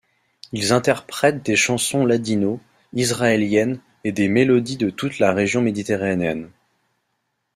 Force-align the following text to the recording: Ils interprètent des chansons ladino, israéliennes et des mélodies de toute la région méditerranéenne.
Ils 0.51 0.73
interprètent 0.73 1.45
des 1.45 1.55
chansons 1.55 2.07
ladino, 2.07 2.59
israéliennes 2.93 3.79
et 4.03 4.11
des 4.11 4.29
mélodies 4.29 4.77
de 4.77 4.89
toute 4.89 5.19
la 5.19 5.31
région 5.31 5.61
méditerranéenne. 5.61 6.49